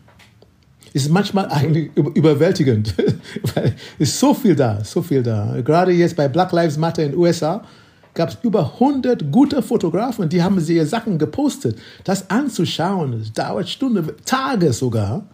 [0.92, 2.96] Ist manchmal eigentlich überwältigend,
[3.54, 5.60] weil es ist so viel da, so viel da.
[5.60, 7.62] Gerade jetzt bei Black Lives Matter in den USA,
[8.20, 11.78] gab es über 100 gute Fotografen, die haben ihre Sachen gepostet.
[12.04, 15.24] Das anzuschauen, das dauert Stunden, Tage sogar.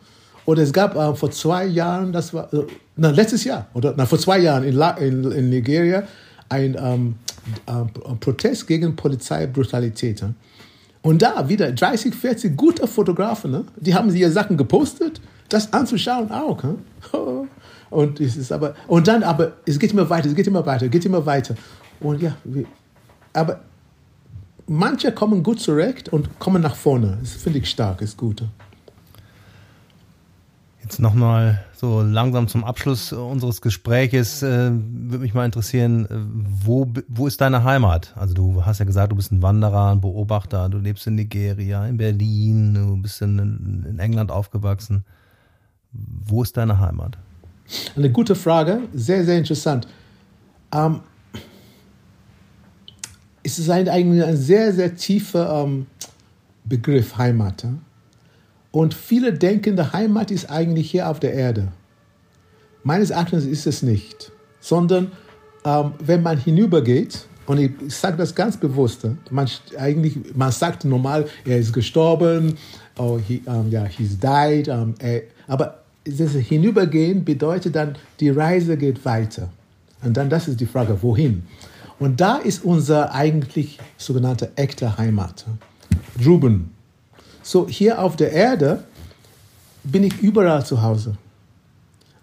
[0.44, 4.06] Oder es gab äh, vor zwei Jahren, das war, äh, na, letztes Jahr, oder na,
[4.06, 6.04] vor zwei Jahren in, La, in, in Nigeria,
[6.48, 7.16] ein ähm,
[7.66, 10.22] äh, Protest gegen Polizeibrutalität.
[11.02, 13.64] Und da wieder 30, 40 gute Fotografen, ne?
[13.74, 16.62] die haben ihre Sachen gepostet, das anzuschauen auch.
[16.62, 16.76] Ne?
[17.90, 20.86] Und es ist aber, und dann aber, es geht immer weiter, es geht immer weiter,
[20.86, 21.54] es geht immer weiter.
[22.00, 22.36] Und ja,
[23.32, 23.60] aber
[24.66, 27.18] manche kommen gut zurecht und kommen nach vorne.
[27.20, 28.42] Das finde ich stark, ist gut.
[30.82, 36.06] Jetzt nochmal so langsam zum Abschluss unseres Gespräches äh, würde mich mal interessieren,
[36.64, 38.12] wo, wo ist deine Heimat?
[38.16, 41.84] Also du hast ja gesagt, du bist ein Wanderer, ein Beobachter, du lebst in Nigeria,
[41.86, 45.04] in Berlin, du bist in, in England aufgewachsen.
[45.92, 47.18] Wo ist deine Heimat?
[47.96, 49.88] Eine gute Frage, sehr, sehr interessant.
[50.72, 51.00] Ähm,
[53.46, 55.86] es ist ein, ein, ein sehr, sehr tiefer ähm,
[56.64, 57.62] Begriff Heimat.
[57.62, 57.74] Ja?
[58.72, 61.68] Und viele denken, der Heimat ist eigentlich hier auf der Erde.
[62.82, 65.12] Meines Erachtens ist es nicht, sondern
[65.64, 70.84] ähm, wenn man hinübergeht, und ich, ich sage das ganz bewusst, man, eigentlich, man sagt
[70.84, 72.56] normal, er ist gestorben,
[72.98, 78.76] oh, he, um, yeah, he's died, um, er, aber das Hinübergehen bedeutet dann, die Reise
[78.76, 79.48] geht weiter.
[80.02, 81.44] Und dann, das ist die Frage, wohin?
[81.98, 85.46] Und da ist unser eigentlich sogenannte echte Heimat.
[86.24, 86.70] Ruben.
[87.42, 88.84] So, hier auf der Erde
[89.84, 91.16] bin ich überall zu Hause.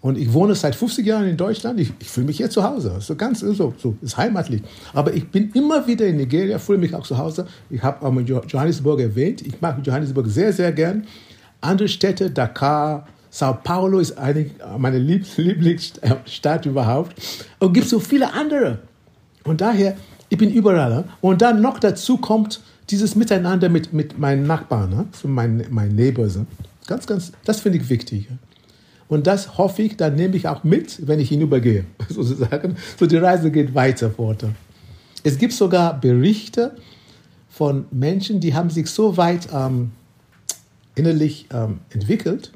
[0.00, 1.80] Und ich wohne seit 50 Jahren in Deutschland.
[1.80, 2.96] Ich, ich fühle mich hier zu Hause.
[3.00, 4.60] So ganz so, so ist heimatlich.
[4.92, 7.46] Aber ich bin immer wieder in Nigeria, fühle mich auch zu Hause.
[7.70, 9.40] Ich habe ähm, Johannesburg erwähnt.
[9.40, 11.06] Ich mag Johannesburg sehr, sehr gern.
[11.62, 17.14] Andere Städte, Dakar, Sao Paulo ist eigentlich meine Lieblingsstadt überhaupt.
[17.58, 18.80] Und es gibt so viele andere.
[19.44, 19.96] Und daher,
[20.28, 21.04] ich bin überall.
[21.20, 25.06] Und dann noch dazu kommt dieses Miteinander mit, mit meinen Nachbarn, ne?
[25.12, 26.36] so mein, mein Neighbors.
[26.36, 26.46] Ne?
[26.86, 28.28] Ganz, ganz, das finde ich wichtig.
[29.08, 32.76] Und das hoffe ich, dann nehme ich auch mit, wenn ich hinübergehe, sozusagen.
[32.98, 34.44] So die Reise geht weiter fort.
[35.22, 36.76] Es gibt sogar Berichte
[37.48, 39.92] von Menschen, die haben sich so weit ähm,
[40.94, 42.52] innerlich ähm, entwickelt,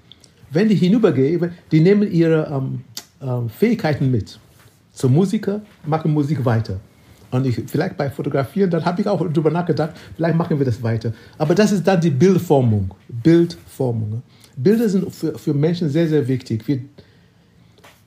[0.51, 2.81] wenn die hinübergehen, die nehmen ihre ähm,
[3.23, 4.39] ähm Fähigkeiten mit
[4.99, 6.81] zum Musiker, machen Musik weiter.
[7.31, 10.83] Und ich, vielleicht bei Fotografieren, dann habe ich auch darüber nachgedacht, vielleicht machen wir das
[10.83, 11.13] weiter.
[11.37, 12.91] Aber das ist dann die Bildformung.
[13.09, 14.23] Bildformung.
[14.57, 16.67] Bilder sind für, für Menschen sehr, sehr wichtig.
[16.67, 16.81] Wir,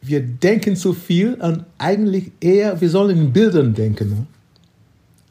[0.01, 4.27] wir denken zu viel und eigentlich eher, wir sollen in Bildern denken.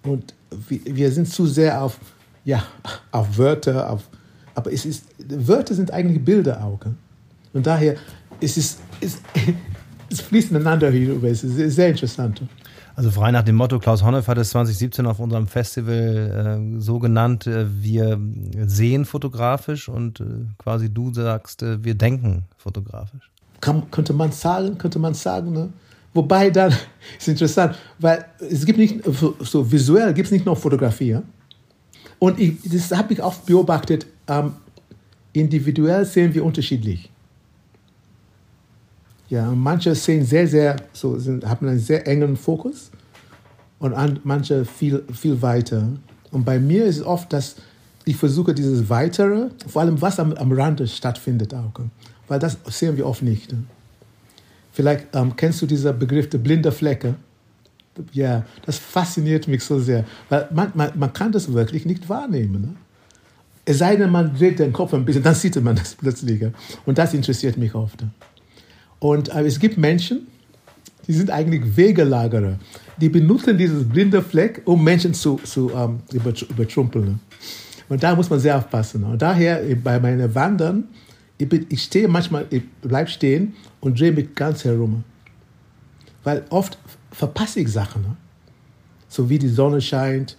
[0.03, 0.33] Und
[0.69, 1.99] wir, wir sind zu sehr auf,
[2.45, 2.65] ja,
[3.11, 4.09] auf Wörter, auf,
[4.55, 6.81] aber es ist, Wörter sind eigentlich Bilder auch.
[7.53, 7.97] Und daher
[8.41, 9.21] ist es, ist,
[10.13, 11.29] es fließt ineinander hinüber.
[11.29, 12.43] Es ist sehr interessant.
[12.97, 16.99] Also frei nach dem Motto, Klaus Honneff hat es 2017 auf unserem Festival äh, so
[16.99, 18.21] genannt, äh, wir
[18.67, 20.25] sehen fotografisch und äh,
[20.59, 23.31] quasi du sagst, äh, wir denken fotografisch.
[23.61, 25.71] Kann, könnte man sagen, könnte man sagen, ne?
[26.13, 26.75] Wobei dann,
[27.19, 29.01] ist interessant, weil es gibt nicht,
[29.41, 31.11] so visuell gibt es nicht nur Fotografie.
[31.11, 31.23] Ja?
[32.19, 34.55] Und ich, das habe ich oft beobachtet, ähm,
[35.33, 37.11] individuell sehen wir unterschiedlich.
[39.31, 42.91] Ja, manche sehen sehr, sehr, so sind, haben einen sehr engen Fokus
[43.79, 45.89] und manche viel, viel weiter.
[46.33, 47.55] Und bei mir ist es oft, dass
[48.05, 51.73] ich versuche dieses Weitere, vor allem was am, am Rande stattfindet auch,
[52.27, 53.55] weil das sehen wir oft nicht.
[54.73, 57.15] Vielleicht ähm, kennst du diesen Begriff der blinde Flecke.
[58.13, 62.63] Ja, das fasziniert mich so sehr, weil man, man, man kann das wirklich nicht wahrnehmen.
[62.63, 62.75] Ne?
[63.65, 66.43] Es sei denn, man dreht den Kopf ein bisschen, dann sieht man das plötzlich.
[66.85, 68.05] Und das interessiert mich oft.
[69.01, 70.29] Und äh, es gibt Menschen,
[71.09, 72.59] die sind eigentlich Wegelagerer.
[73.01, 77.19] Die benutzen dieses blinde Fleck, um Menschen zu, zu ähm, übertrumpeln.
[77.89, 79.03] Und da muss man sehr aufpassen.
[79.03, 80.85] Und daher bei meinen Wandern,
[81.39, 85.03] ich, bin, ich stehe manchmal, ich bleibe stehen und drehe mich ganz herum.
[86.23, 86.79] Weil oft
[87.11, 88.03] verpasse ich Sachen.
[88.03, 88.17] Ne?
[89.09, 90.37] So wie die Sonne scheint,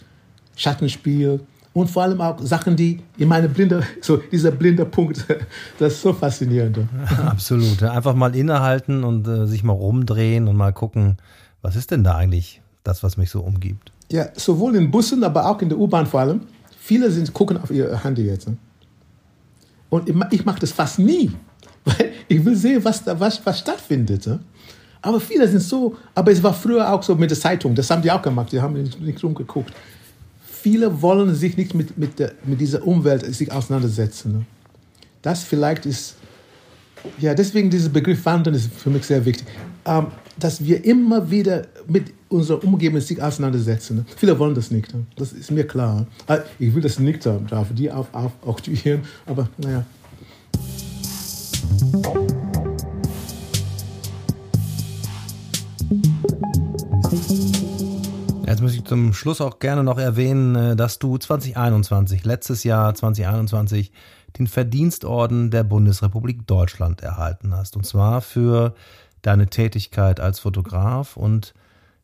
[0.56, 1.42] Schattenspiel
[1.74, 5.26] und vor allem auch Sachen, die in meine blinde, so dieser blinde Punkt,
[5.80, 6.80] das ist so faszinierend.
[7.26, 7.82] Absolut.
[7.84, 11.18] Einfach mal innehalten und äh, sich mal rumdrehen und mal gucken,
[11.62, 13.92] was ist denn da eigentlich das, was mich so umgibt?
[14.12, 16.42] Ja, sowohl in Bussen, aber auch in der U-Bahn vor allem.
[16.80, 18.50] Viele sind, gucken auf ihr Handy jetzt.
[19.90, 21.32] Und ich mache das fast nie,
[21.86, 24.28] weil ich will sehen, was, da, was, was stattfindet.
[25.02, 28.02] Aber viele sind so, aber es war früher auch so mit der Zeitung, das haben
[28.02, 29.74] die auch gemacht, die haben nicht, nicht rumgeguckt.
[30.62, 34.32] Viele wollen sich nicht mit, mit, der, mit dieser Umwelt sich auseinandersetzen.
[34.34, 34.46] Ne?
[35.24, 36.18] Das vielleicht ist,
[37.18, 39.48] ja, deswegen dieser Begriff Wandern ist für mich sehr wichtig.
[39.86, 43.98] Ähm, dass wir immer wieder mit unserer Umgebung sich auseinandersetzen.
[43.98, 44.06] Ne?
[44.16, 45.04] Viele wollen das nicht, ne?
[45.16, 46.06] das ist mir klar.
[46.28, 49.84] Ah, ich will das nicht haben, darf die auf, auf, aktivieren, aber naja.
[58.52, 62.94] Jetzt muss ich zum Schluss auch gerne noch erwähnen, äh, dass du 2021, letztes Jahr
[62.94, 63.94] 2021,
[64.38, 67.78] den Verdienstorden der Bundesrepublik Deutschland erhalten hast.
[67.78, 68.76] Und zwar für
[69.22, 71.54] deine Tätigkeit als Fotograf und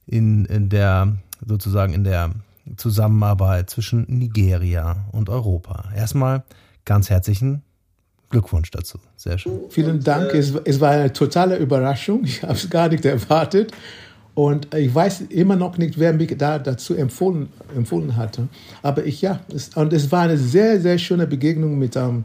[0.06, 2.32] in, in der sozusagen in der
[2.78, 5.90] Zusammenarbeit zwischen Nigeria und Europa.
[5.96, 6.44] Erstmal
[6.86, 7.62] ganz herzlichen
[8.30, 9.00] Glückwunsch dazu.
[9.18, 9.60] Sehr schön.
[9.70, 10.34] Vielen Dank.
[10.34, 12.24] Es, es war eine totale Überraschung.
[12.24, 13.74] Ich habe es gar nicht erwartet.
[14.38, 18.48] Und ich weiß immer noch nicht, wer mich da dazu empfohlen, empfohlen hatte.
[18.84, 22.24] Aber ich, ja, es, und es war eine sehr, sehr schöne Begegnung mit ähm,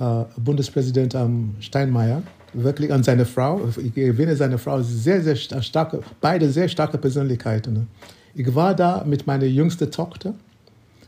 [0.00, 2.24] äh, Bundespräsident ähm, Steinmeier.
[2.54, 3.60] Wirklich an seine Frau.
[3.76, 7.86] Ich erwähne seine Frau, sehr, sehr starke, beide sehr starke Persönlichkeiten.
[8.34, 10.34] Ich war da mit meiner jüngsten Tochter.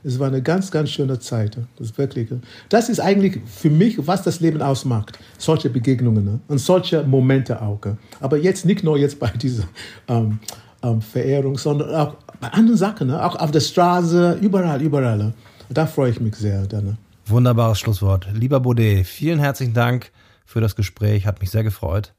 [0.03, 1.59] Es war eine ganz, ganz schöne Zeit.
[1.77, 2.29] Das ist wirklich.
[2.69, 5.19] Das ist eigentlich für mich, was das Leben ausmacht.
[5.39, 6.41] Solche Begegnungen ne?
[6.49, 7.81] und solche Momente auch.
[8.21, 9.65] Aber jetzt nicht nur jetzt bei dieser
[10.09, 10.39] ähm,
[10.83, 13.25] ähm, Verehrung, sondern auch bei anderen Sachen, ne?
[13.25, 15.19] auch auf der Straße, überall, überall.
[15.19, 15.35] Ne?
[15.69, 16.67] Da freue ich mich sehr.
[16.67, 16.97] Dann?
[17.27, 18.29] Wunderbares Schlusswort.
[18.33, 20.11] Lieber Baudet, vielen herzlichen Dank
[20.45, 22.13] für das Gespräch, hat mich sehr gefreut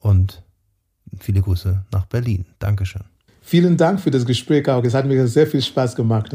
[0.00, 0.42] und
[1.20, 2.46] viele Grüße nach Berlin.
[2.58, 3.02] Dankeschön.
[3.42, 4.82] Vielen Dank für das Gespräch auch.
[4.82, 6.34] Es hat mir sehr viel Spaß gemacht.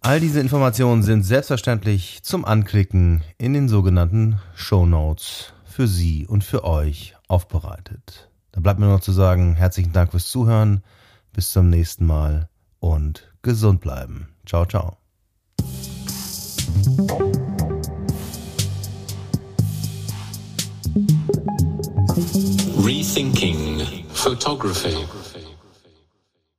[0.00, 6.44] All diese Informationen sind selbstverständlich zum Anklicken in den sogenannten Show Notes für Sie und
[6.44, 8.30] für euch aufbereitet.
[8.52, 10.84] Da bleibt mir noch zu sagen, herzlichen Dank fürs Zuhören,
[11.32, 14.28] bis zum nächsten Mal und gesund bleiben.
[14.44, 14.98] Ciao, ciao.
[22.84, 25.06] Rethinking Photography